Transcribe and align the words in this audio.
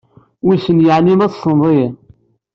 Wissen 0.45 0.83
yeɛni 0.85 1.15
ma 1.17 1.27
tessneḍ-iyi? 1.31 1.87